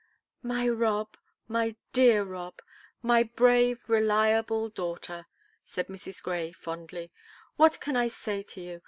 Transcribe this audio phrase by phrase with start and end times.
[0.41, 1.15] "My Rob,
[1.47, 2.63] my dear Rob,
[3.03, 5.27] my brave, reliable daughter,"
[5.63, 6.23] said Mrs.
[6.23, 7.11] Grey, fondly,
[7.55, 8.79] "what can I say to you?